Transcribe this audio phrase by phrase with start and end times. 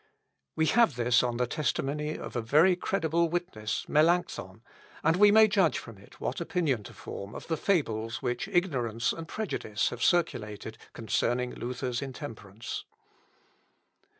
[0.55, 4.63] We have this on the testimony of a very credible witness, Melancthon,
[5.03, 9.13] and we may judge from it what opinion to form of the fables which ignorance
[9.13, 12.83] and prejudice have circulated concerning Luther's intemperance.